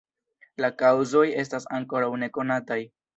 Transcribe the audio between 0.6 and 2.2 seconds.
La kaŭzoj estas ankoraŭ